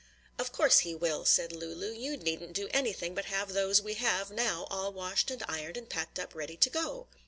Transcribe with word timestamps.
"Of 0.39 0.51
course 0.51 0.79
he 0.79 0.95
will," 0.95 1.25
said 1.25 1.51
Lulu. 1.51 1.91
"You 1.91 2.17
needn't 2.17 2.53
do 2.53 2.69
anything 2.73 3.13
but 3.13 3.25
have 3.25 3.49
those 3.53 3.83
we 3.83 3.93
have 3.93 4.31
now 4.31 4.65
all 4.71 4.91
washed 4.91 5.29
and 5.29 5.43
ironed 5.47 5.77
and 5.77 5.87
packed 5.87 6.17
up 6.17 6.33
ready 6.33 6.57
to 6.57 6.69
go." 6.71 7.07